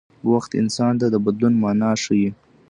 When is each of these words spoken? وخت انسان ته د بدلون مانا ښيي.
وخت 0.31 0.51
انسان 0.61 0.93
ته 1.01 1.07
د 1.13 1.15
بدلون 1.25 1.53
مانا 1.63 1.91
ښيي. 2.03 2.29